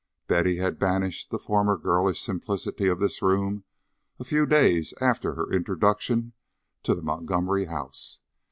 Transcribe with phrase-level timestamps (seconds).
[0.25, 3.65] Betty had banished the former girlish simplicity of this room
[4.19, 6.33] a few days after her introduction
[6.81, 8.19] to the Montgomery house.